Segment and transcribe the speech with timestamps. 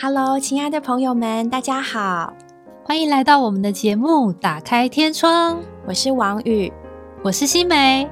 [0.00, 2.32] Hello，亲爱的朋友们，大家好，
[2.84, 5.56] 欢迎来到我们的节目《打开天窗》，
[5.88, 6.72] 我是王宇，
[7.20, 8.08] 我是新梅。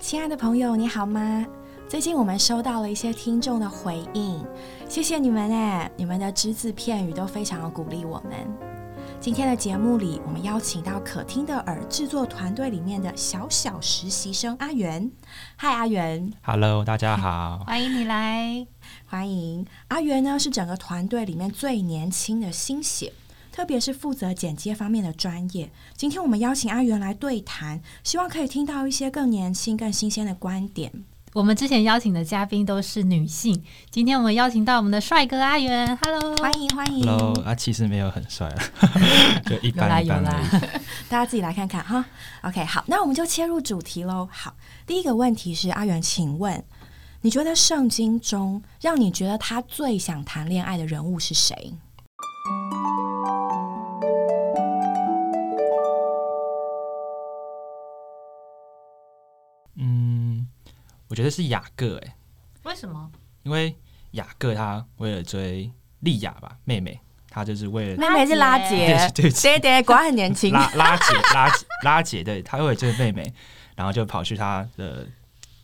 [0.00, 1.46] 亲爱的朋友，你好吗？
[1.86, 4.44] 最近我们收到了一些听众的回应，
[4.88, 8.77] 谢谢你们哎，你们的只字片语都非常鼓励我们。
[9.20, 15.10] 今天的节目里，我们邀请到可听的耳制作团队里面的小小实习生阿元。
[15.56, 18.64] 嗨，阿元，Hello，大家好， 欢迎你来，
[19.06, 23.12] 欢迎阿元呢，是整个团队里面最年轻的新血，
[23.50, 25.68] 特别是负责剪接方面的专业。
[25.96, 30.92] 今天我们邀请阿元来对谈，希望可以听到一些更年轻、更新鲜的观点。
[31.38, 38.58] 我们之前邀请的嘉宾都是女性，今天我们邀请到我们的帅哥阿元，Hello，欢迎欢迎，Hello，啊，其实没有很帅啊，
[39.46, 40.24] 就一般一般
[41.08, 42.04] 大家自己来看看哈。
[42.42, 44.28] OK，好，那我们就切入主题喽。
[44.32, 44.52] 好，
[44.84, 46.64] 第一个问题是阿元，请问
[47.20, 51.72] 你觉得圣经中让你觉得他最想谈恋爱的人物是谁？
[61.08, 62.16] 我觉得是雅各哎，
[62.64, 63.10] 为什么？
[63.42, 63.74] 因为
[64.10, 70.52] 雅各他为了追丽雅吧，妹妹，他就是为了妹妹是拉姐，对对对，果然很年轻。
[70.52, 71.50] 拉拉姐拉
[71.82, 73.32] 拉姐，对他为了追妹妹，
[73.74, 75.06] 然后就跑去他的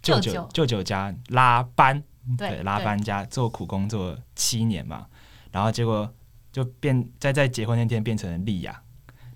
[0.00, 2.02] 舅舅舅舅家拉班，
[2.38, 5.06] 对拉班家做苦工作七年嘛，
[5.50, 6.10] 然后结果
[6.52, 8.80] 就变在在结婚那天变成了丽雅，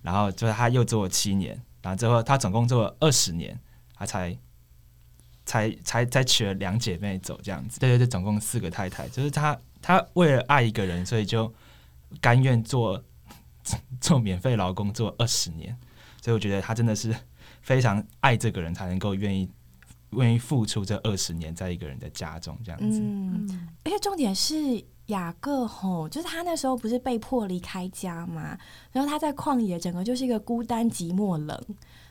[0.00, 3.60] 然后就是他又做了七年，然后之后他总共做了二十年，
[3.94, 4.34] 他才。
[5.48, 11.50] 才才才娶了两姐妹走这样子，对对对，总共四个太太，就是他他为了爱一个人，所以就
[12.20, 13.02] 甘愿做
[13.98, 15.74] 做免费劳工做二十年，
[16.20, 17.16] 所以我觉得他真的是
[17.62, 19.48] 非常爱这个人，才能够愿意
[20.10, 23.00] 愿意付出这二十年在一个人的家中这样子。
[23.00, 28.58] 嗯，而且重点是雅各吼，就是他那时候不是被迫离开家嘛，
[28.92, 31.58] 然后他在旷野，整个就是一个孤单寂寞冷，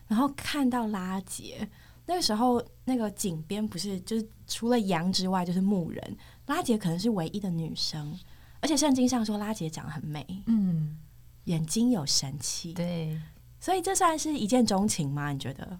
[0.08, 1.69] 然后看到拉杰。
[2.09, 8.18] 那个时候，那个井边不是就是除了羊之外就是牧人，拉杰可能是唯一的女生，
[8.62, 10.97] 而且圣经上说拉杰长得很美，嗯，
[11.44, 13.22] 眼睛有神气，对，
[13.59, 15.34] 所以这算是一见钟情吗？
[15.34, 15.78] 你觉得？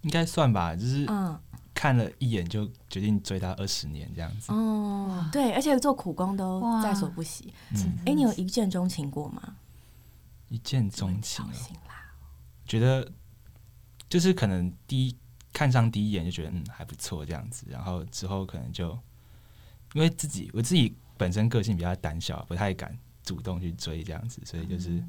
[0.00, 1.38] 应该算吧，就是嗯，
[1.74, 7.52] 看了一眼就决定追她二十年这样子，哦，对，而且做苦工都在所不惜，
[8.06, 9.56] 哎，你有一见钟情过吗？
[10.48, 11.44] 一见钟情
[11.86, 12.16] 啦，
[12.64, 13.12] 觉得
[14.08, 15.16] 就是可能第一。
[15.52, 18.98] 看上第一眼就觉得嗯还不错这样子，然后之后可能就
[19.92, 25.02] 因为自己我自己本身个性比较胆小，不太敢主动去追这样子，所以就是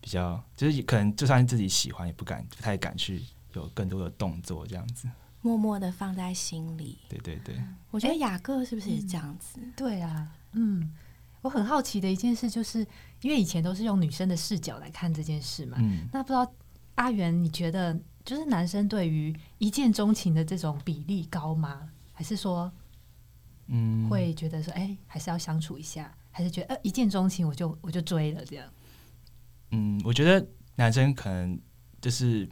[0.00, 3.22] 比较就是可能就算自己喜欢也不敢不太敢去
[3.54, 5.08] 有更多的动作这样子，
[5.42, 6.96] 默默的放在心里。
[7.08, 7.60] 对对对，
[7.90, 9.58] 我觉得雅各是不是也这样子？
[9.76, 10.94] 对啊，嗯，
[11.42, 12.86] 我很好奇的一件事就是，
[13.22, 16.48] 因为以前都是用女生的视角来看这件事嘛，嗯，那不知道
[16.94, 17.98] 阿元你觉得？
[18.28, 21.88] 就是男生对于一见钟情的这种比例高吗？
[22.12, 22.70] 还是说，
[23.68, 26.14] 嗯，会觉得说，哎，还是要相处一下？
[26.30, 28.70] 还是觉得，呃，一见钟情我就我就追了这样？
[29.70, 31.58] 嗯，我觉得男生可能
[32.02, 32.46] 就是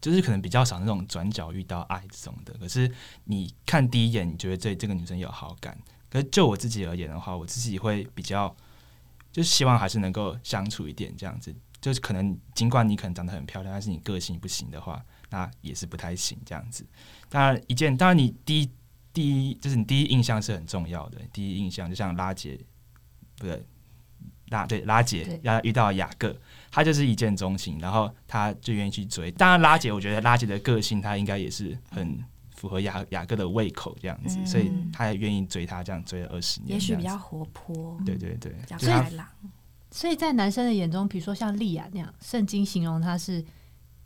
[0.00, 2.54] 就是可能比较少那种转角遇到爱这种的。
[2.58, 2.88] 可是
[3.24, 5.76] 你看第一眼，你觉得对这个女生有好感，
[6.08, 8.54] 可是就我自己而言的话，我自己会比较
[9.32, 11.52] 就希望还是能够相处一点这样子。
[11.80, 16.86] 就是可能，尽管你可能长得很漂亮，但是你个性不行的话，那也是不太行这样子。
[17.28, 18.70] 当然，一件当然你第一
[19.12, 21.18] 第一就是你第一印象是很重要的。
[21.32, 22.58] 第一印象就像拉姐，
[23.36, 23.64] 不对，
[24.50, 26.36] 拉对拉姐要遇到雅各，
[26.70, 29.30] 他就是一见钟情，然后他就愿意去追。
[29.32, 32.22] 当然，拉姐我觉得拉姐的个性，她应该也是很
[32.54, 36.74] 符合雅雅各的胃口这样子，所以他也愿意追他，这样追了二十年。
[36.74, 39.26] 也许比较活泼，对对对，比较开朗。
[39.90, 43.44] 所以在男生的眼中，比如说像利亚那样，圣经形容他是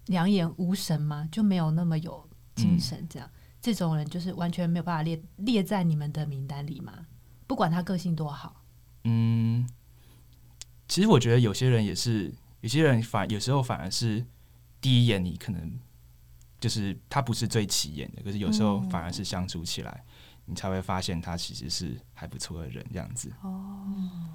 [0.06, 1.28] 两眼无神吗？
[1.30, 7.06] 就没有那么有精神，这样这种人就是完全没有办法列列在你们的名单里吗？
[7.46, 8.62] 不管他个性多好，
[9.04, 9.68] 嗯，
[10.88, 12.32] 其实我觉得有些人也是，
[12.62, 14.24] 有些人反有时候反而是
[14.80, 15.78] 第一眼你可能
[16.58, 20.02] 就是他不是最起眼的，可是有时候反而是相处起来，
[20.46, 24.30] 你才会发现他其实是还不错的人，这样子哦。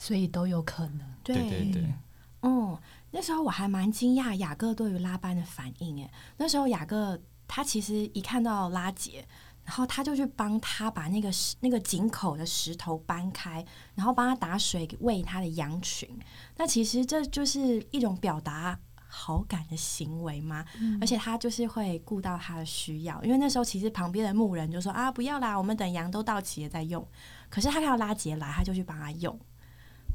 [0.00, 1.94] 所以都有可能，对对对，
[2.40, 2.76] 嗯，
[3.10, 9.22] 那时候我还蛮惊讶雅各对于拉班的反应，哎，那时候雅各他其实一看到拉杰，
[9.62, 11.28] 然后他就去帮他把那个
[11.60, 13.62] 那个井口的石头搬开，
[13.94, 16.08] 然后帮他打水喂他的羊群，
[16.56, 20.64] 那其实这就是一种表达好感的行为吗？
[20.98, 27.06] 而且他就是会顾到他的需要，因为那时候其实旁边的牧人就说啊，不要啦，我们等羊都到齐了再用。
[27.50, 29.38] 可是他看到拉杰来，他就去帮他用。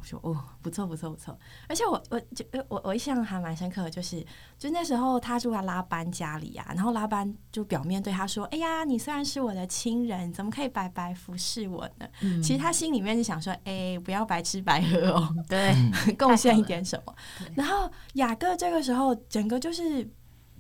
[0.06, 1.38] 说哦，不错不错不错，
[1.68, 4.26] 而且我我就我我印象还蛮深刻的，就是
[4.58, 12.08] 就那时候他住在拉班家里啊，然后拉班就表面对他说：“哎呀，你虽然是我的亲人，怎么可以白白服侍我呢？”
[12.44, 15.74] 其实他心里面就想说：“哎，不要白吃白喝哦，对，
[16.16, 17.16] 贡献一点什么。”
[17.56, 20.08] 然后雅各这个时候整个就是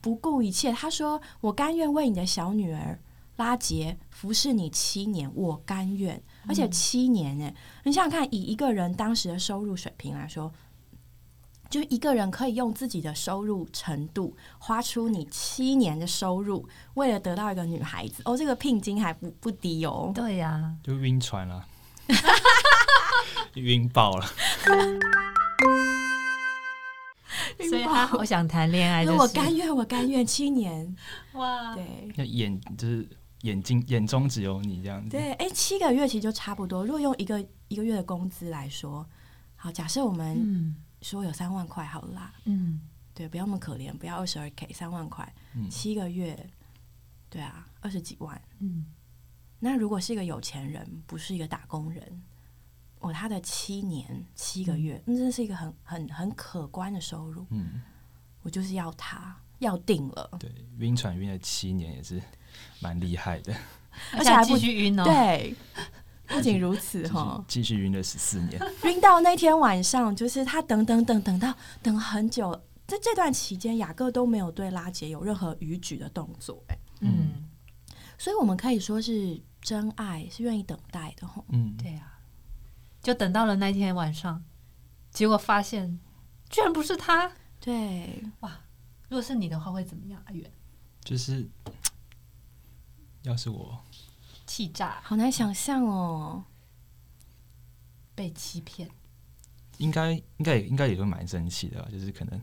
[0.01, 2.99] 不顾一切，他说：“我甘愿为你的小女儿
[3.37, 7.51] 拉杰服侍你七年，我甘愿。”而且七年呢，
[7.83, 10.51] 你想想看，以一个人当时的收入水平来说，
[11.69, 20.11] 就一个人可以用自己的收入程度花出你七年的收入，为了得到一个女孩子，哦，这个聘金还不不低哦。
[20.13, 21.65] 对呀，就晕船了，
[23.55, 24.25] 晕爆了。
[27.69, 30.95] 所以他好想谈恋爱，我甘愿，我甘愿七年。
[31.33, 33.09] 哇，对，那演就是。
[33.45, 35.09] 眼睛眼中只有你这样子。
[35.09, 36.83] 对，哎，七个月其实就差不多。
[36.83, 39.07] 如果用一个一个月的工资来说，
[39.55, 42.81] 好，假设我们说有三万块，好啦，嗯，
[43.13, 45.31] 对，不要那么可怜，不要二十二 k，三万块，
[45.69, 46.49] 七个月，
[47.29, 48.85] 对啊，二十几万，嗯。
[49.59, 52.23] 那如果是一个有钱人，不是一个打工人，
[52.99, 57.45] 哦，他的七年七个月，那真的是一个很很很可观的收入。
[57.51, 57.81] 嗯，
[58.41, 60.37] 我就是要他，要定了。
[60.39, 62.21] 对，晕船晕了七年也是。
[62.79, 63.53] 蛮厉害的，
[64.13, 65.03] 而且还继续晕哦。
[65.03, 65.55] 对，
[66.27, 72.53] 不仅如此哈，继续晕了十四年，晕到那天晚上，就是他等等等等到等很久，
[72.87, 76.63] 在这段期间，雅各都没有对拉杰有任何逾矩的动作。
[76.67, 77.47] 哎，嗯，
[78.17, 81.43] 所以我们可以说是真爱是愿意等待的哈。
[81.49, 82.19] 嗯，对啊，
[83.01, 84.43] 就等到了那天晚上，
[85.11, 85.99] 结果发现
[86.49, 87.31] 居然不是他。
[87.59, 88.59] 对，哇，
[89.09, 90.21] 如果是你的话会怎么样？
[90.25, 90.51] 阿远，
[91.03, 91.47] 就是。
[93.25, 93.77] 要是我。
[94.47, 96.43] 气炸，好难想象哦，
[98.13, 98.87] 被欺骗，
[99.79, 102.39] 应该应该也应该也会蛮生气的，就是可能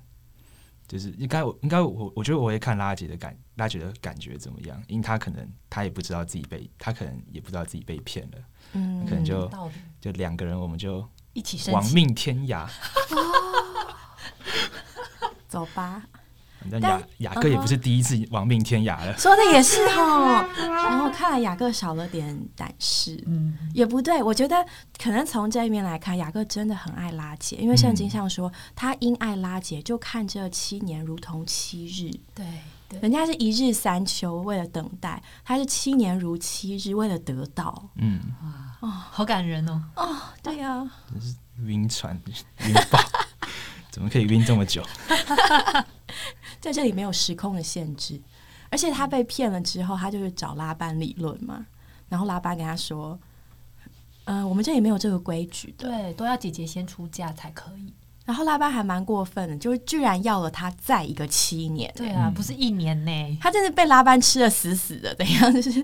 [0.88, 8.38] 就是应该我应该我我觉得我会看拉姐的感拉姐的感觉怎么样，因为他可能他也不知道自己被他可能也不知道自己被骗了，
[8.72, 9.48] 嗯，可能就
[10.00, 12.68] 就两个人我们就一起亡命天涯，
[15.46, 16.04] 走吧。
[16.70, 20.46] 那雅雅各也不是第一次亡命天涯了，说的也是哈。
[20.56, 24.22] 然后看来雅各少了点胆识，嗯，也不对。
[24.22, 24.64] 我觉得
[25.02, 32.10] 可能从这一面来看，雅各真的很爱拉结，因为圣经上说他因爱拉结，就看这七年如同七日。
[32.34, 37.90] 对，人家是一日三秋，为了等待；他是七年如七日，为了得到。
[37.96, 39.82] 嗯，哇，哦，好感人哦。
[39.96, 40.88] 哦，对呀，
[41.20, 42.18] 是晕船
[42.66, 42.98] 晕爆，
[43.90, 44.82] 怎么可以晕这么久？
[46.62, 48.18] 在这里没有时空的限制，
[48.70, 51.66] 而且他被骗了之后，他就是找拉班理论嘛。
[52.08, 53.18] 然后拉班跟他说
[54.24, 57.92] ：“嗯，我们这里没有这个规矩的，对，都要姐姐先出嫁才可以。”
[58.24, 61.92] 然后拉班还蛮过分的，就是居然要了他再一个七年。
[61.96, 65.82] 对啊，不是一年呢，他真的被拉班吃的死死的，怎样就是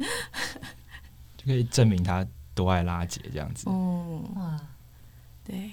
[1.36, 3.64] 就可以证明他多爱拉姐这样子。
[3.68, 4.60] 嗯，哇，
[5.42, 5.72] 对，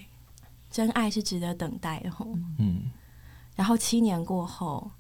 [0.72, 2.26] 真爱是值得等待的吼。
[2.58, 2.90] 嗯。
[3.56, 4.92] 然后七年过后，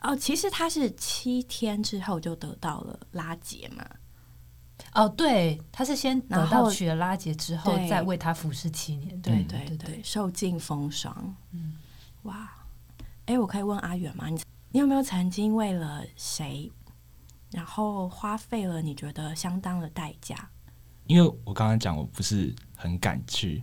[0.00, 3.86] 哦，其实他是七天之后就得到了拉结嘛。
[4.94, 9.20] 哦，对，他是先得到取了拉结之后，再为他服侍七年。
[9.22, 11.36] 对对对，受尽风霜。
[11.52, 11.74] 嗯，
[12.22, 12.50] 哇，
[13.26, 14.28] 哎，我可以问阿远吗？
[14.28, 14.40] 你
[14.70, 16.70] 你有没有曾经为了谁，
[17.50, 20.50] 然后花费了你觉得相当的代价？
[21.06, 23.62] 因为我刚刚讲，我不是很敢去。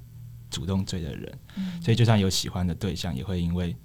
[0.49, 1.39] 主动追的人，
[1.81, 3.75] 所以就算有喜欢的对象，也会因为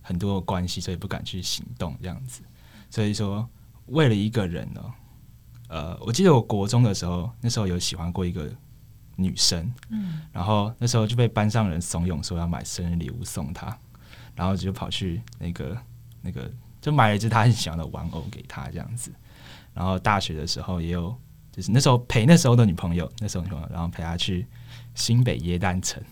[0.00, 2.42] 很多关系，所以不敢去行动这样子。
[2.90, 3.48] 所以说，
[3.86, 4.94] 为了一个人呢，
[5.68, 8.50] 呃，我记得我国中的时候，那时候有喜欢过一个
[9.16, 13.76] 女生，嗯，然后那时候就被班上人怂恿说要买生日礼物送她，
[14.34, 15.76] 然后就跑去那个
[16.20, 16.50] 那个
[16.80, 19.12] 就买了一只她很喜欢的玩偶给她这样子。
[19.74, 21.18] 然后大学的时候也有，
[21.52, 24.44] 就是那时候陪那时候的女朋友，那时候女朋友，然后陪她去。
[24.94, 26.02] 新北耶诞城，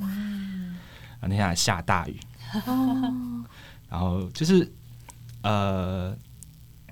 [0.00, 0.06] 哇！
[0.06, 2.20] 然后那天下大雨，
[2.66, 3.42] 哦，
[3.88, 4.70] 然后就是
[5.40, 6.14] 呃，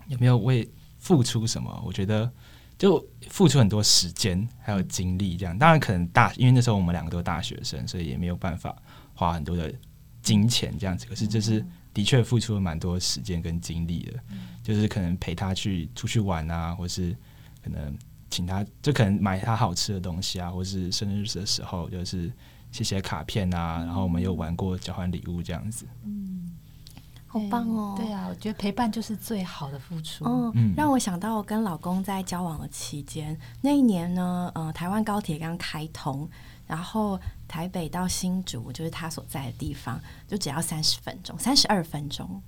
[0.07, 0.67] 有没有为
[0.99, 1.83] 付出什么？
[1.85, 2.33] 我觉得
[2.79, 5.59] 就付出很多时间还有精力，这样。
[5.59, 8.75] 当然可能大，因为那时候我们两个都是大学生，所以也没有办法
[9.13, 9.71] 花很多的
[10.23, 11.05] 金钱这样子。
[11.05, 11.63] 可是就是
[11.93, 14.19] 的确付出了蛮多时间跟精力的，
[14.63, 17.15] 就是可能陪他去出去玩啊，或是
[17.67, 17.99] 可能。
[18.29, 22.31] 请他就可能买他好吃的东西啊，或是生日的时候就是
[22.73, 25.87] 写写卡片啊，然后我们有玩过交换礼物这样子。
[26.03, 26.51] 嗯，
[27.29, 27.95] 好棒哦！
[27.97, 30.25] 对啊，我觉得陪伴就是最好的付出。
[30.55, 36.29] 嗯，让我想到我跟老公在交往的期间，那一年呢，呃，台湾高铁刚开通，
[36.67, 42.43] 然后台北到新竹就是他所在的地方，就只要三十分钟，三十二分钟。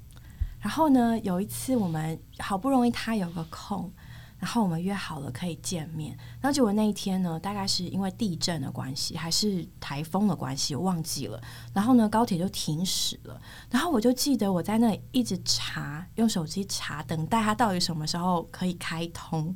[0.61, 3.91] 然后呢，有一次我们好不容易他有个空。
[4.39, 11.41] 然后我们约好了可以见面，然后结果那一天呢，大概是因为地震的关系，还是台风的关系，我忘记了。
[11.75, 13.41] 然后呢，高铁就停驶了。
[13.69, 19.55] 然后我就记得我在那里一直查，用手机查，等待它到底什么时候可以开通。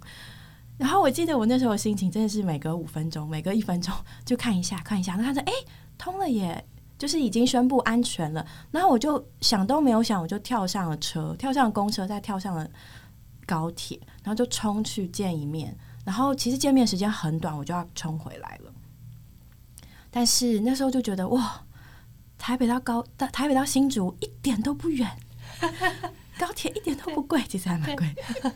[0.78, 5.52] 然后我记得我那时候的心情真的是每隔五分钟，每隔一分钟就看一下看一下，然后他说：“哎，
[5.96, 6.66] 通了耶，
[6.98, 12.68] 就是已经宣布安全了。”然后我就想都没有想，我就跳上了车，跳上了公车，再跳上了。
[13.46, 18.72] 高铁，然后就冲去见一面，然后其实见面时间很短，我就要冲回来了。
[20.10, 21.64] 但是那时候就觉得哇，
[22.36, 25.10] 台北到高台北到新竹一点都不远。
[26.44, 28.04] 高铁一点都不贵，其实还蛮贵。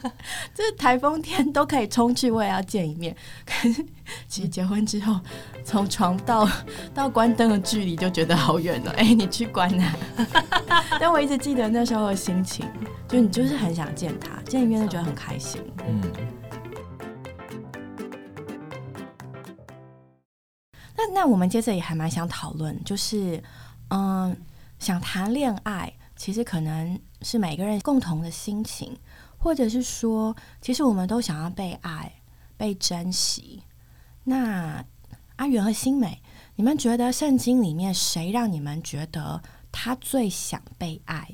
[0.53, 3.17] 就是台风天都可以冲去，我也要见一面。
[3.47, 3.87] 可是
[4.27, 5.21] 其实结婚之后，
[5.65, 6.49] 从床到
[6.93, 8.91] 到关灯的距离就觉得好远了。
[8.99, 9.97] 哎，你去关啊！
[10.99, 12.67] 但我一直记得那时候的心情，
[13.07, 15.63] 就你就是很想见他，见一面就觉得很开心。
[15.87, 16.03] 嗯。
[20.97, 23.41] 那那我们接着也还蛮想讨论，就是
[23.91, 24.37] 嗯，
[24.81, 25.93] 想谈恋爱。
[26.19, 28.97] 其实可能是每个人共同的心情，
[29.39, 32.13] 或者是说，其实我们都想要被爱、
[32.57, 33.63] 被珍惜。
[34.25, 34.85] 那
[35.37, 36.21] 阿元和新美，
[36.55, 41.29] 你们觉得圣经里面谁让你们觉得他最想被爱？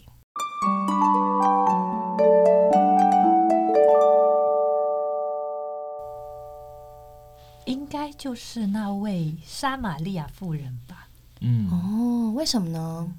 [7.65, 11.09] 应该就是那位撒玛利亚妇人吧？
[11.41, 13.15] 嗯，哦，为什么呢？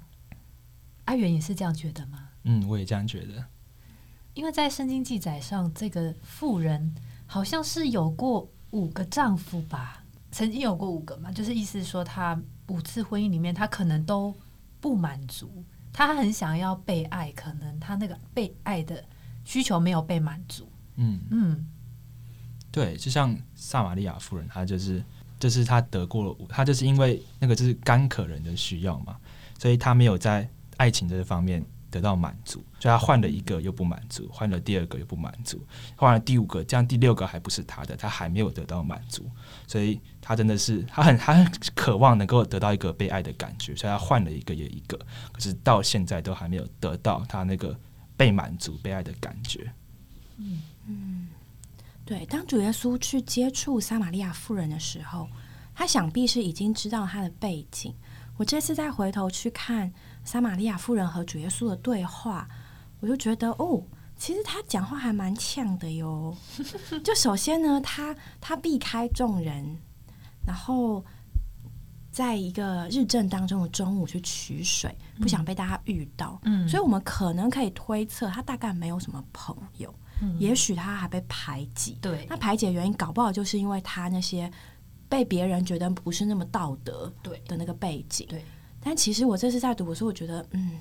[1.06, 2.28] 阿元也是这样觉得吗？
[2.44, 3.44] 嗯，我也这样觉得。
[4.34, 6.94] 因为在圣经记载上，这个妇人
[7.26, 10.04] 好像是有过五个丈夫吧？
[10.30, 11.30] 曾经有过五个嘛？
[11.30, 14.34] 就是意思说，她五次婚姻里面，她可能都
[14.80, 19.04] 不满足，她很想要被爱，可能她那个被爱的
[19.44, 20.68] 需求没有被满足。
[20.96, 21.66] 嗯嗯，
[22.70, 25.02] 对，就像撒玛利亚夫人，她就是
[25.38, 29.16] 就是她得过了，她就是因为那个就是干渴人的需要嘛，
[29.58, 30.48] 所以她没有在。
[30.76, 39.30] 爱情这方面得到满足，所以他换了一个又不满足，换了第二个又不满足，换了第五个，这样第六个还不是他的，他还没有得到满足，
[39.68, 44.98] 所以他真的是他很他很渴望能够得到一个被爱的感觉，所以他换了一个又一个，
[45.32, 47.78] 可是到现在都还没有得到他那个
[48.16, 49.72] 被满足、被爱的感觉。
[50.38, 51.28] 嗯嗯，
[52.04, 55.28] 对，当主耶稣去接触撒玛利亚妇人的时候，
[55.76, 57.94] 他想必是已经知道他的背景。
[58.36, 59.92] 我这次再回头去看。
[60.24, 62.48] 撒玛利亚夫人和主耶稣的对话，
[63.00, 63.82] 我就觉得哦，
[64.16, 66.34] 其实他讲话还蛮呛的哟。
[67.04, 69.76] 就首先呢，他他避开众人，
[70.46, 71.04] 然后
[72.10, 76.40] 在一个日正当中的中午去取水，不想被大家遇到。
[76.44, 79.94] 嗯，所以我们可能可以推测，他大概没有什么朋友。
[80.22, 81.98] 嗯，也许他还被排挤。
[82.00, 84.50] 对，那排挤的原因，搞不好就是因为他那些
[85.08, 88.26] 被别人觉得不是那么道德对的那个背景。
[88.28, 88.44] 对。
[88.86, 90.72] 但其实我这次在读的时候，我觉得，嗯，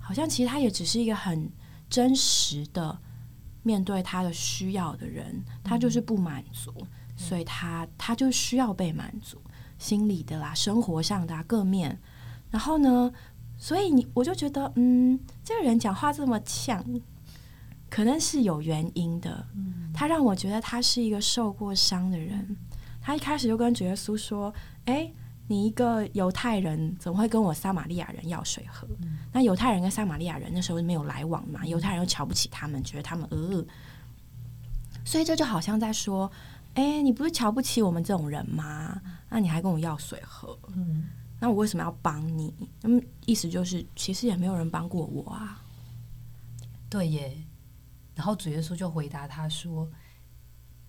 [0.00, 1.52] 好像其实他也只是一个很
[1.90, 2.98] 真实的
[3.62, 6.72] 面对他的需要的人，他就是不满足，
[7.14, 9.36] 所以他他就需要被满足，
[9.78, 12.00] 心理的啦，生活上的各面。
[12.50, 13.12] 然后呢，
[13.58, 16.82] 所以你我就觉得，嗯，这个人讲话这么呛，
[17.90, 19.46] 可能是有原因的。
[19.92, 22.56] 他让我觉得他是一个受过伤的人。
[23.02, 24.52] 他一开始就跟主耶稣说
[24.86, 25.12] ：“哎。”
[25.46, 28.88] 你一个犹太人怎么会跟我撒玛利亚人要水喝？
[29.32, 31.66] 那犹太人跟撒玛利亚人那时候没有来往嘛？
[31.66, 33.64] 犹太人又瞧不起他们，觉得他们呃，
[35.04, 36.30] 所以这就好像在说：
[36.74, 39.00] 哎，你不是瞧不起我们这种人吗？
[39.28, 40.58] 那你还跟我要水喝？
[40.74, 41.04] 嗯，
[41.38, 42.54] 那我为什么要帮你？
[42.80, 45.62] 那么意思就是，其实也没有人帮过我啊。
[46.88, 47.36] 对耶。
[48.14, 49.90] 然后主耶稣就回答他说：“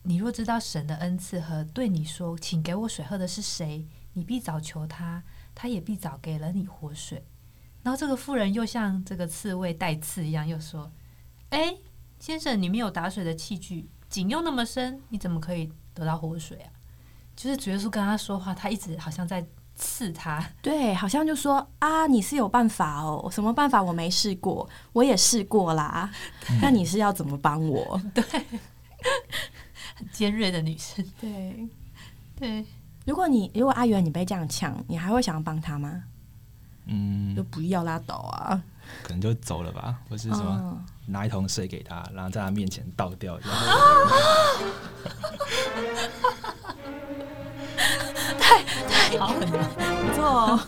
[0.03, 3.85] 你若知道神的恩赐和对你说，请给我水喝的是谁？”
[4.15, 7.23] 你必早求他，他也必早给了你活水。
[7.83, 10.91] 然后这个妇人又像这个刺猬带刺一样，又说
[11.51, 11.77] ：“哎，
[12.19, 16.71] 先生，你没有打水的器具，井又那么深，你怎么可以得到活水啊？”
[17.37, 19.45] 就是主耶稣跟他说话，他一直好像在
[19.75, 20.43] 刺他。
[20.63, 26.09] 对，好像就说：“啊，你是有办法哦，什么办法我没试过，我也试过啦。
[26.61, 28.23] 那你是要怎么帮我？” 对，
[29.95, 31.05] 很尖锐的女生。
[31.21, 31.69] 对，
[32.35, 32.65] 对。
[33.05, 36.03] 如果你如果阿元你被这样呛，你还会想要帮他吗？
[36.87, 38.61] 嗯，就不要拉倒啊，
[39.03, 43.55] 可能就走了吧，或是什么拿一桶水给他，然后在他面前倒掉，然后
[48.39, 50.59] 太太好狠了，不错哦，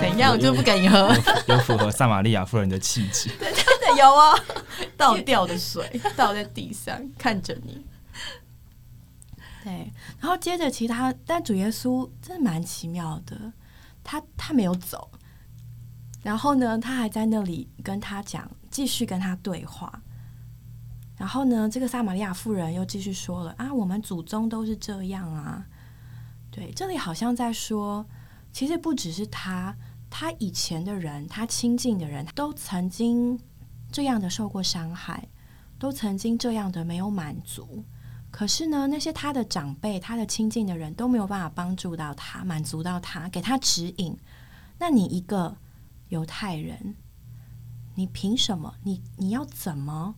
[0.00, 1.12] 怎样就不给你喝，
[1.46, 4.34] 有符合撒玛利亚夫人的气质，真的有啊，
[4.96, 7.84] 倒掉的水倒在地上，看着你。
[9.62, 13.52] 对，然后接着其他，但主耶稣真的蛮奇妙的，
[14.02, 15.10] 他他没有走，
[16.22, 20.02] 然后呢，他还在那里跟他讲，继续跟他对话。
[21.16, 25.66] 然后呢，这个撒玛利亚妇人又继续说了啊，我们祖宗都是这样啊。
[26.50, 28.06] 对，这里好像在说，
[28.52, 29.76] 其实不只是他，
[30.08, 33.38] 他以前的人，他亲近的人都曾经
[33.92, 35.28] 这样的受过伤害，
[35.78, 37.84] 都曾经这样的没有满足。
[38.30, 44.16] 可是呢，那些他的长辈、他的亲近的人都没有办法帮助到他、满足到他、给他指引。
[44.78, 45.56] 那你一个
[46.08, 46.94] 犹太人，
[47.94, 48.74] 你凭什么？
[48.84, 50.14] 你你要怎么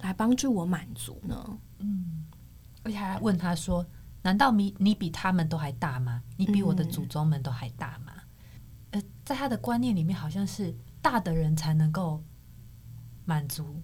[0.00, 1.58] 来帮助我满足呢？
[1.78, 2.26] 嗯，
[2.82, 3.84] 而且还问他说
[4.22, 6.22] ：“难道你你比他们都还大吗？
[6.36, 8.12] 你比我的祖宗们都还大吗？”
[8.92, 12.22] 呃，在他的观念里面，好像是大的人才能够
[13.24, 13.82] 满足。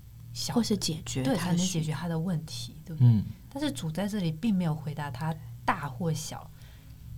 [0.52, 3.24] 或是解决，对，才能解决他的问题，对不对？
[3.58, 5.34] 但是主在这里并没有回答他
[5.64, 6.50] 大或小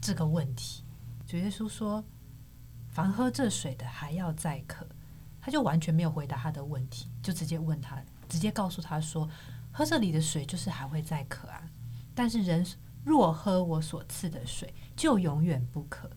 [0.01, 0.85] 这个问题。
[1.27, 2.05] 主耶稣说
[2.95, 4.87] ：“凡喝这水的，还要再渴。”
[5.43, 9.29] 他就完全没有回答他的问题，就直接问他，直接告诉他说
[9.73, 11.69] ：“喝这里的水，就是还会再渴啊。
[12.15, 12.65] 但是人
[13.05, 16.09] 若喝我所赐的水，就永远不渴。”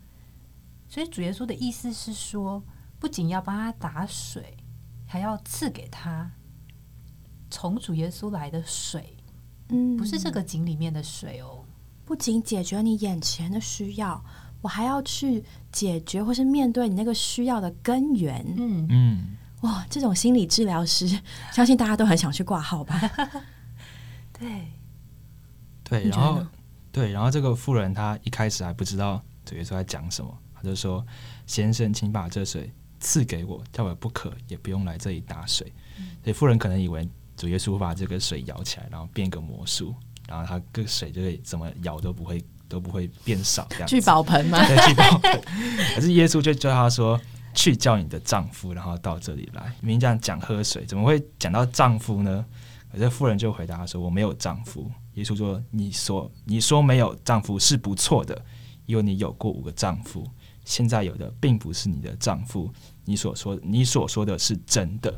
[0.88, 2.64] 所以主耶稣的意思是说，
[3.00, 4.56] 不仅要帮他打水，
[5.08, 6.30] 还要赐给他。
[7.50, 9.18] 从主耶稣来的水，
[9.72, 11.64] 嗯，不是这个井里面的水哦。
[12.06, 14.22] 不仅解决你眼前的需要，
[14.62, 18.46] 我还要去解决或是面对你那个需要的根源。
[18.58, 21.08] 嗯嗯，哇，这种心理治疗师，
[21.54, 23.00] 相信大家都很想去挂号吧？
[24.38, 24.68] 对，
[25.84, 26.46] 对，然后
[26.92, 31.06] 对，然后这个妇人她一开始还不知道主耶稣在讲什么，他就说
[31.48, 35.72] ：“先生，请把这水赐给我，叫我不渴，也不用来这里打水。”
[36.22, 37.08] 所以富人可能以为。
[37.42, 39.96] 主耶稣把这个水舀起来，然后变个魔术，
[40.28, 44.60] 然后它个水就会怎么舀都不会都不会变少，这样聚宝盆吗？
[44.70, 45.42] 对，聚宝盆。
[45.96, 47.20] 可是耶稣就叫他说
[47.56, 52.46] ：“去叫你的丈夫，然后到这里来。”明明这样讲喝水，怎么会讲到丈夫呢？
[52.92, 58.40] 可是妇人就回答说：“我没有丈夫。”耶稣说：“你说你说没有丈夫是不错的，
[58.86, 60.24] 因为你有过五个丈夫，
[60.64, 62.72] 现在有的并不是你的丈夫。
[63.04, 65.12] 你所说你所说的是真的。”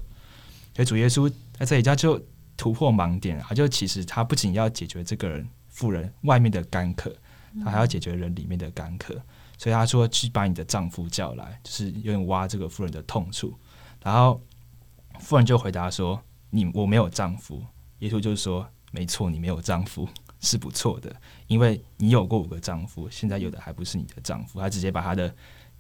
[0.76, 1.32] 所以主耶稣。
[1.56, 2.20] 在这里，他就
[2.58, 7.16] 突破盲点，他就其实他不仅要解决这个人富人外面的干渴，
[7.64, 9.14] 他还要解决人里面的干渴。
[9.56, 13.54] 所以他说去把你的丈夫叫来，就是有点挖这个富人的痛处。
[14.04, 14.42] 然后
[15.20, 17.64] 富人就回答说：“你我没有丈夫。”
[18.00, 20.10] 耶稣就是说：“没错，你没有丈夫
[20.42, 21.16] 是不错的，
[21.48, 25.34] 因为你有过五个丈夫，现在有的还不是你的丈夫。”他直接把他的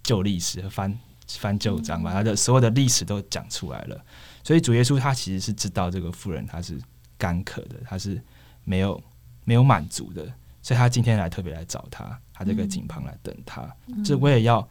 [0.04, 4.06] 旧历史翻翻旧账，把他的所有的历史都讲出来了。
[4.44, 6.80] 所以主耶稣他其实是知道这个妇人她是
[7.18, 8.22] 干渴的，她是
[8.64, 9.02] 没有
[9.46, 10.26] 没有满足的，
[10.62, 13.70] 所以他今天来特别来找他，他这个井旁来等他，
[14.04, 14.68] 这我也要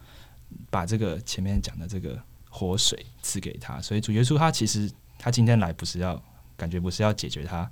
[0.71, 3.81] 把这个前面讲的这个活水赐给他。
[3.81, 6.23] 所以主耶稣他其实他今天来不是要
[6.57, 7.71] 感觉不是要解决他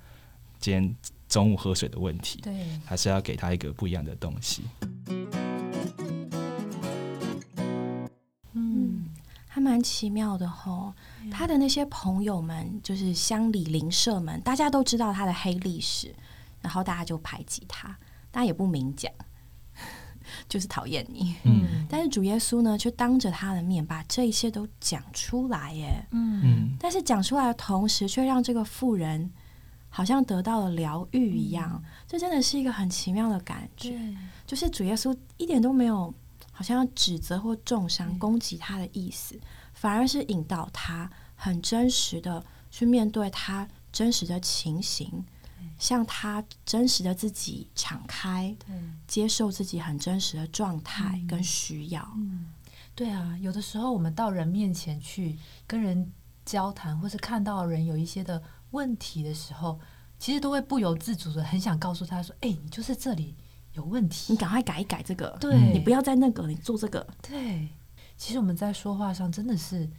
[0.59, 0.97] 今天
[1.29, 2.53] 中午喝水的问题，对，
[2.85, 4.65] 还是要给他一个不一样的东西。
[9.81, 10.93] 蛮奇妙的吼，
[11.31, 16.15] 他的那些朋友们，就是乡里邻舍们，大家都知道他的黑历史，
[16.61, 17.89] 然后大家就排挤他，
[18.31, 19.11] 大家也不明讲，
[20.47, 21.35] 就是讨厌你。
[21.45, 26.05] 嗯，但是主耶稣呢，却当着他的面把这一切都讲出来耶。
[26.11, 29.33] 嗯，但是讲出来的同时，却让这个妇人
[29.89, 33.99] 好像得到了疗愈一样，这真的是一个很奇妙的感觉。
[34.47, 36.13] 就是主耶稣一点都没有。
[36.53, 39.35] 好像要指责或重伤、攻击他的意思，
[39.81, 45.25] 反而是引导他很真实的去面对他真实的情形，
[45.79, 48.55] 向他真实的自己敞开，
[49.07, 52.07] 接受自己很真实的状态跟需要。
[52.95, 56.13] 对啊，有的时候我们到人面前去跟人
[56.45, 59.81] 交谈，或是看到人有一些的问题的时候，
[60.19, 63.35] 其实都会不由自主的很想告诉他说：“哎，你就是这里。”
[63.73, 65.35] 有问题，你赶快改一改这个。
[65.41, 67.07] 对，你不要在那个，你做这个。
[67.23, 67.69] 对，
[68.21, 69.91] 其实我们在说话上真的是，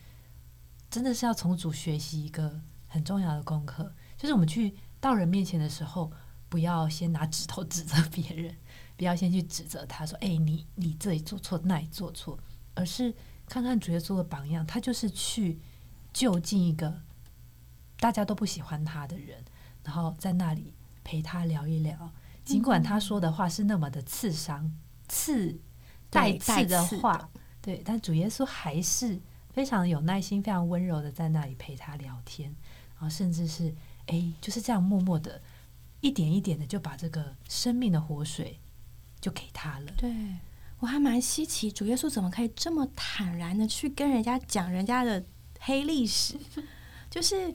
[0.92, 6.12] 真的是要从主学习一个很重要的功课，就是我们去到人面前的时候，
[6.48, 8.56] 不要先拿指头 指责别人，
[8.96, 12.38] 不要先去指责他说：“哎，你你这里做错，那里做错。”
[12.76, 13.12] 而是
[13.48, 15.60] 看看主耶稣的榜样，他就是去
[16.14, 17.02] 就近一个
[18.00, 19.44] 大家都不喜欢他的人，
[19.84, 22.14] 然后在那里陪他聊一聊。
[22.46, 24.72] 尽管他说的话是那么的刺伤、
[25.08, 25.60] 刺
[26.12, 29.20] 带刺的话，对，但主耶稣还是
[29.54, 32.56] 非常有耐心、非常温柔的在那里陪他聊天，
[32.96, 33.74] 然后甚至是
[34.08, 35.42] 哎，就是这样默默的，
[36.00, 38.60] 一点一点的就把这个生命的活水
[39.20, 39.92] 就给他了。
[39.98, 40.12] 对
[40.80, 45.24] 我还蛮稀奇，主耶稣怎么可以这么坦然的去跟人家讲人家的
[45.60, 46.36] 黑历史？
[47.10, 47.54] 就是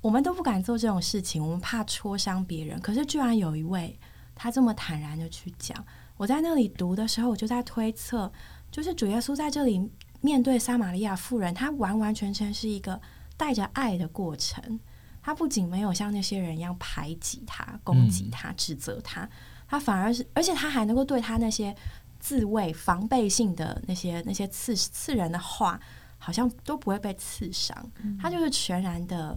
[0.00, 3.98] 我们都不敢做这种事情，我们怕戳伤别人，可是居然有一位。
[4.38, 5.82] 他这么坦然的去讲，
[6.18, 8.30] 我在那里读的时候，我就在推测，
[8.70, 13.00] 就是主耶稣在这里面对撒玛利亚妇人，他完完全全是一个
[13.36, 14.78] 带着爱的过程。
[15.22, 19.28] 他不仅没有像那些人一样排挤他、攻击他、指责他，
[19.66, 21.74] 他反而是，而且他还能够对他那些
[22.20, 25.80] 自卫、防备性的那些那些刺刺人的话，
[26.16, 27.76] 好像都不会被刺伤。
[28.20, 29.36] 他就是全然的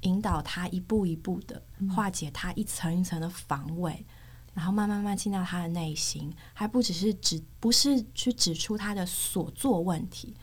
[0.00, 1.62] 引导他一步一步的
[1.94, 4.04] 化解他一层一层的防卫。
[4.52, 10.34] 然后慢慢慢进到他的内心，还不只是指不是去指出他的所做问题，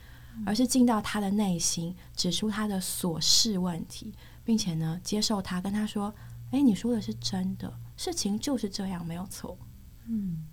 [0.46, 6.13] 而是进到他的内心，指出他的所事问题，并且呢，接受他，跟他说
[6.52, 9.58] ：“哎，你说的是真的，事情就是这样，没有错。”
[10.08, 10.46] 嗯，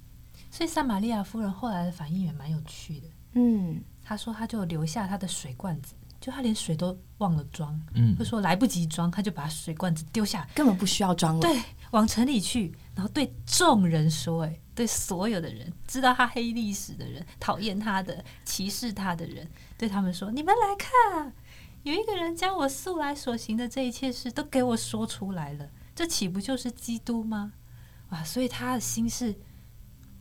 [0.51, 3.09] 所以撒玛利亚夫人后来的反应也蛮有趣的。
[3.35, 5.95] 嗯，他说他就留下他的水罐子。
[6.25, 11.41] 就他连水都忘了装，嗯，就说来不及装，他就把水罐子丢下，根本不需要装了。
[11.43, 21.31] 对，往城里去，然后对众人说：“哎，对所有的人，知道他黑历史的人，讨厌他的，歧视他的人，对他们说：你们来看，
[21.83, 27.53] 有一个人将我素来所行的这一切事都给我说出来了，这岂不就是基督吗？
[28.09, 28.25] 哇！
[28.25, 29.35] 所以他的心是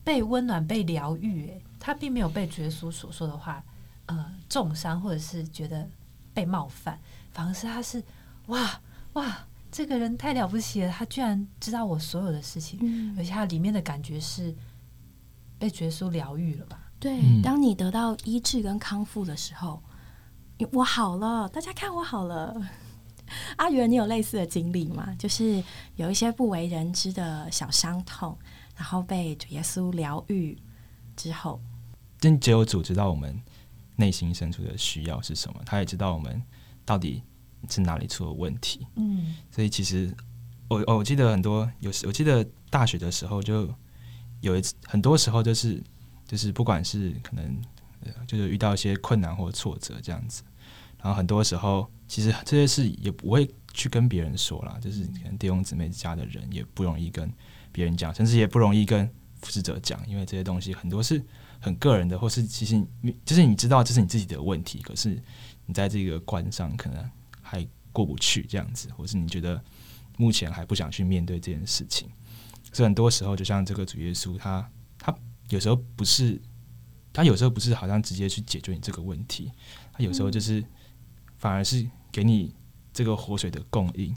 [0.03, 1.49] 被温暖、被疗愈。
[1.49, 3.63] 哎，他并没有被耶稣所说的话。”
[4.07, 5.87] 呃，重伤或者是觉得
[6.33, 6.99] 被冒犯，
[7.31, 8.03] 反而是他是
[8.47, 8.81] 哇
[9.13, 14.53] 哇，这个人太了不起了，他居然知道我所有的事情，而且他里面的感觉是
[15.57, 16.79] 被绝稣疗愈了吧？
[16.99, 19.81] 对，当你得到医治跟康复的时候，
[20.71, 22.55] 我好了，大家看我好了。
[23.55, 25.15] 阿元，你有类似的经历吗？
[25.17, 25.63] 就是
[25.95, 28.37] 有一些不为人知的小伤痛，
[28.75, 30.57] 然后被主耶稣疗愈
[31.15, 31.59] 之后，
[32.19, 33.41] 真只有主知道我们。
[33.95, 35.61] 内心深处的需要是什么？
[35.65, 36.41] 他也知道我们
[36.83, 37.21] 到底
[37.69, 38.87] 是哪里出了问题。
[38.95, 40.11] 嗯，所以其实
[40.67, 43.71] 我我记得很多有时，我记得大学的时候就
[44.41, 45.81] 有一次，很多时候就是
[46.25, 47.61] 就是不管是可能
[48.25, 50.43] 就是遇到一些困难或挫折这样子，
[50.97, 57.31] 然后很多时候其实这些事也不会去跟别人说啦，就是可能弟兄姊妹家的人也不容易跟
[57.71, 59.07] 别人讲，甚至也不容易跟
[59.41, 61.23] 复制者讲，因为这些东西很多是。
[61.63, 65.17] 很个人的，或是其实你就是你知道这是你自己的问题，可是
[65.65, 67.09] 你在这个关上可能
[67.41, 69.63] 还过不去这样子，或是你觉得
[70.17, 72.09] 目前还不想去面对这件事情。
[72.73, 75.15] 所以很多时候，就像这个主耶稣，他他
[75.47, 76.41] 有时候不是，
[77.13, 79.49] 他有时候不是好像直接去解决你这个问题，
[79.93, 80.61] 他有时候就是
[81.37, 82.53] 反而是给你
[82.91, 84.13] 这个活水的供应，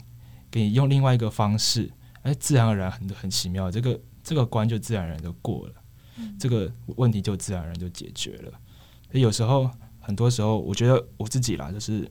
[0.51, 1.89] 给你用另外一个方式，
[2.23, 5.75] 哎，自然而然很很奇妙，这个这个关就自然而然就过了。
[6.39, 8.51] 这个问题就自然而然就解决了。
[9.11, 12.09] 有时候，很多时候，我觉得我自己啦，就是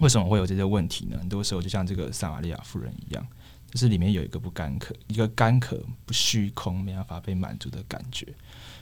[0.00, 1.16] 为什么会有这些问题呢？
[1.18, 3.26] 很多时候，就像这个撒玛利亚妇人一样，
[3.70, 8.26] 就是里面有一个不干渴，一个干渴不虚空，没办法被满足的感觉。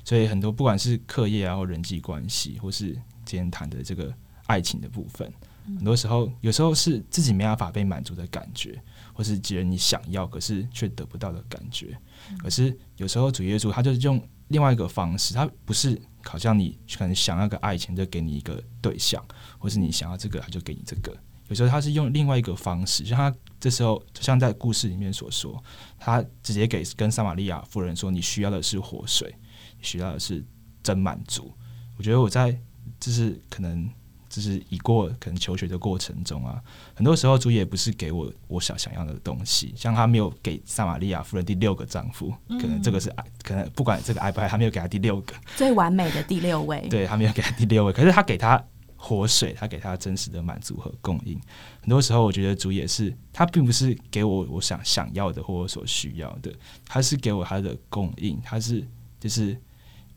[0.05, 2.93] 所以，很多不管是课业啊，或人际关系，或是
[3.25, 4.13] 今天谈的这个
[4.47, 5.33] 爱情的部分，
[5.67, 8.81] 很多时候，有时候是自己没办法被满足的感觉，
[9.13, 11.99] 或是觉得你想要，可是却得不到的感觉。
[12.39, 19.25] 可是有时候主耶稣他就是用另外一个方式，他不是好像你可能想要个爱情就给你一个对象，
[19.59, 21.17] 或是你想要这个他就给你这个。
[21.49, 25.63] 有时候他是用另外一个方式，像他这时候就像在故事里面所说，
[25.99, 29.35] 他直接给跟撒玛利亚夫人说：“你需要的是活水，
[29.81, 30.45] 需要的是
[30.83, 31.53] 真满足。”
[31.99, 32.57] 我觉得我在
[33.01, 33.89] 就是可能。
[34.37, 36.63] 就是已过可能求学的过程中啊，
[36.95, 48.63] 很多时候主也不是给我我想想要的东西，像他没有给撒玛利亚夫人第六个丈夫，可能这个是爱，可能不管这个爱不爱，他没有给他第六个最完美的第六位，对他没有给他第六位，可是他给他
[48.95, 51.41] 活水，他给他真实的满足和供应。
[51.81, 56.53] 很多时候我觉得主也是，他并不是给我我想想要的或我所需要的，
[56.85, 58.87] 他是给我他的供应，他是
[59.19, 59.57] 就是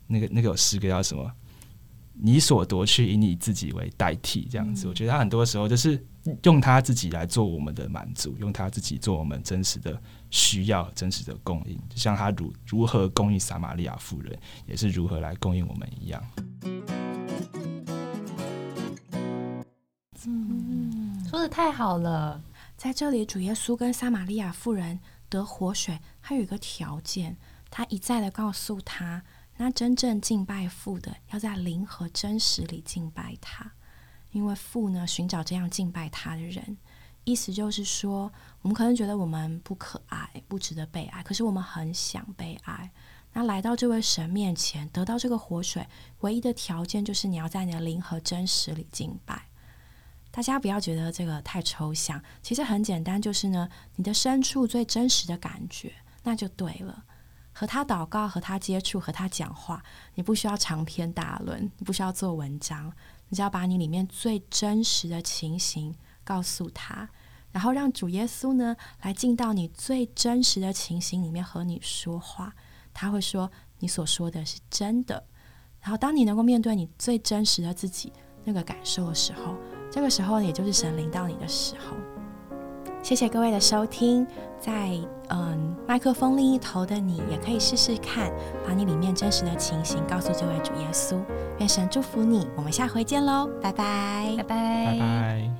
[0.06, 1.32] 那个那个有诗歌叫什么？
[2.22, 6.04] 你所夺去，以你自己为代替，这样子，我觉得他很多时候就是
[6.42, 16.22] 用他自己来做我们的满足，用他自己做我们真实的需要、真实的供应，就像他如如何供应撒玛利亚妇人，也是如何来供应我们一样。
[20.14, 20.28] 子。
[20.28, 22.42] 嗯，说的太好了。
[22.76, 27.36] 在这里，主耶稣跟撒玛利亚妇人得活水，他有一个条件，
[27.70, 29.22] 他一再的告诉他，
[29.62, 33.70] 那真正敬拜父的，要在灵和真实里敬拜他，
[34.30, 36.78] 因为父呢寻找这样敬拜他的人。
[37.24, 42.90] 意思就是说，我们可能觉得我们不可爱，不值得被爱，可是我们很想被爱。
[43.34, 45.86] 那来到这位神面前，得到这个活水，
[46.20, 49.42] 唯一的条件就是你要在你的灵和真实里敬拜。
[50.30, 55.92] 大家不要觉得这个太抽象，其实很简单，就是呢，你的深处最真实的感觉，
[56.22, 57.04] 那就对了。
[57.60, 59.82] 和他祷告，和他接触，和他讲话，
[60.14, 62.90] 你不需要长篇大论，你不需要做文章，
[63.28, 65.94] 你只要把你里面最真实的情形
[66.24, 67.06] 告诉他，
[67.52, 72.54] 然后让主耶稣呢来进到你最真实的情形里面和你说话。
[72.94, 75.22] 他会说你所说的是真的，
[75.82, 78.10] 然后当你能够面对你最真实的自己
[78.42, 79.54] 那个感受的时候，
[79.92, 81.94] 这个时候也就是神领到你的时候。
[83.10, 84.24] 谢谢各位的收听，
[84.60, 84.96] 在
[85.30, 88.30] 嗯麦克风另一头的你也可以试试看，
[88.64, 91.16] 把你里面真实的情形告诉这位主耶稣。
[91.58, 95.50] 愿神祝福你，我们下回见喽，拜拜，拜拜，拜拜。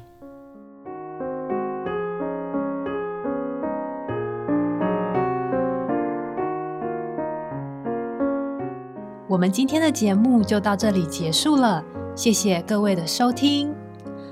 [9.26, 11.82] 我们今天的节目就到这里结束了，
[12.14, 13.74] 谢谢各位的收听。